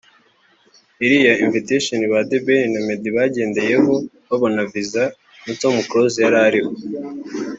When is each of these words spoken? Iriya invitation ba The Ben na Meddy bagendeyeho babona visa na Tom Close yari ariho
Iriya 1.05 1.33
invitation 1.45 1.99
ba 2.11 2.19
The 2.29 2.37
Ben 2.45 2.65
na 2.73 2.79
Meddy 2.87 3.09
bagendeyeho 3.15 3.93
babona 4.27 4.61
visa 4.71 5.03
na 5.45 5.53
Tom 5.61 5.75
Close 5.89 6.17
yari 6.23 6.37
ariho 6.47 6.71